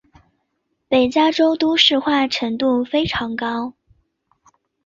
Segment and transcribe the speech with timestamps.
[0.87, 3.75] 北加州都市化程度非常高。